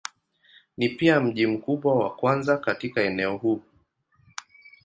[0.77, 3.63] Ni pia mji mkubwa wa kwanza katika eneo huu.